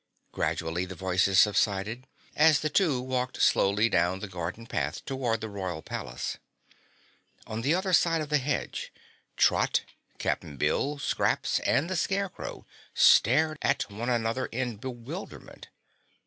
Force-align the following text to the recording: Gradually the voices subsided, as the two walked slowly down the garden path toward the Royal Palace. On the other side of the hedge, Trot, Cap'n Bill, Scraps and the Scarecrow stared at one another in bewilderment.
Gradually 0.31 0.85
the 0.85 0.95
voices 0.95 1.39
subsided, 1.39 2.07
as 2.35 2.61
the 2.61 2.71
two 2.71 2.99
walked 2.99 3.39
slowly 3.39 3.87
down 3.87 4.17
the 4.17 4.27
garden 4.27 4.65
path 4.65 5.05
toward 5.05 5.41
the 5.41 5.47
Royal 5.47 5.83
Palace. 5.83 6.39
On 7.45 7.61
the 7.61 7.75
other 7.75 7.93
side 7.93 8.19
of 8.19 8.29
the 8.29 8.39
hedge, 8.39 8.91
Trot, 9.37 9.83
Cap'n 10.17 10.57
Bill, 10.57 10.97
Scraps 10.97 11.59
and 11.59 11.87
the 11.87 11.95
Scarecrow 11.95 12.65
stared 12.95 13.59
at 13.61 13.91
one 13.91 14.09
another 14.09 14.47
in 14.47 14.77
bewilderment. 14.77 15.67